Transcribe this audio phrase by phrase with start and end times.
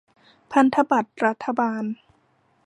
[0.51, 1.83] พันธบัตรรัฐบาล